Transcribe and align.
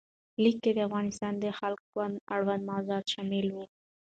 لیک 0.43 0.57
کې 0.63 0.71
د 0.75 0.79
افغانستان 0.87 1.33
د 1.39 1.45
خلق 1.59 1.81
ګوند 1.93 2.15
اړوند 2.35 2.63
موضوعات 2.71 3.05
شامل 3.13 3.47
وو. 3.51 3.63